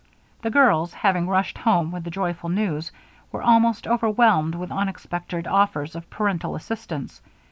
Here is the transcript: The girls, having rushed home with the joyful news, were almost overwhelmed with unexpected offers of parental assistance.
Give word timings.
The 0.41 0.49
girls, 0.49 0.93
having 0.93 1.27
rushed 1.27 1.59
home 1.59 1.91
with 1.91 2.03
the 2.03 2.09
joyful 2.09 2.49
news, 2.49 2.91
were 3.31 3.43
almost 3.43 3.85
overwhelmed 3.85 4.55
with 4.55 4.71
unexpected 4.71 5.45
offers 5.45 5.95
of 5.95 6.09
parental 6.09 6.55
assistance. 6.55 7.21